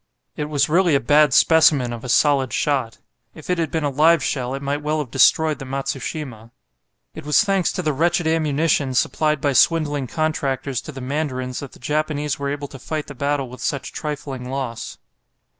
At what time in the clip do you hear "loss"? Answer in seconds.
14.49-14.97